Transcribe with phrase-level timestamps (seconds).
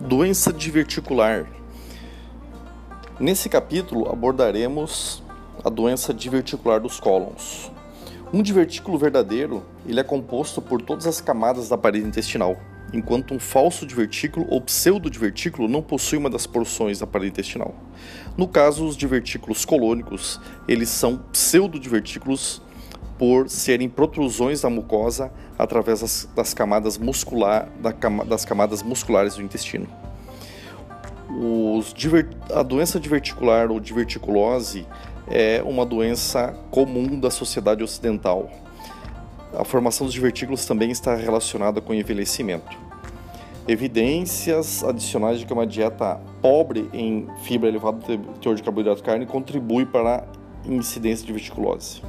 [0.00, 1.46] Doença diverticular.
[3.20, 5.22] Nesse capítulo abordaremos
[5.62, 7.70] a doença diverticular dos cólons.
[8.32, 12.56] Um divertículo verdadeiro, ele é composto por todas as camadas da parede intestinal,
[12.94, 17.74] enquanto um falso divertículo ou pseudodivertículo não possui uma das porções da parede intestinal.
[18.38, 22.62] No caso, os divertículos colônicos, eles são pseudodivertículos
[23.20, 27.90] por serem protrusões da mucosa através das, das camadas muscular, da,
[28.24, 29.86] das camadas musculares do intestino.
[31.28, 31.94] Os,
[32.54, 34.86] a doença diverticular ou diverticulose
[35.28, 38.50] é uma doença comum da sociedade ocidental.
[39.52, 42.74] A formação dos divertículos também está relacionada com envelhecimento.
[43.68, 47.98] Evidências adicionais de que uma dieta pobre em fibra elevada
[48.40, 50.24] teor de carboidrato e carne contribui para
[50.64, 52.00] a incidência de diverticulose.